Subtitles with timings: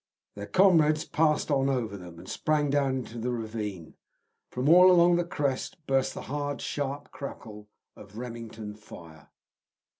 [0.33, 3.93] Their comrades pressed on over them, and sprang down into the ravine.
[4.49, 9.29] From all along the crest burst the hard, sharp crackle of Remington fire.